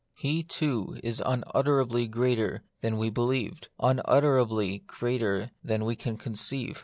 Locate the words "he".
0.15-0.41